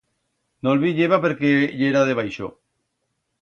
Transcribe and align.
No'l 0.67 0.79
viyeba 0.83 1.19
perque 1.25 1.51
yera 1.83 2.03
debaixo. 2.09 2.51